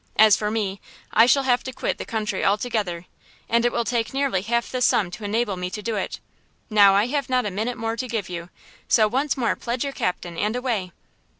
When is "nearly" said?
4.15-4.41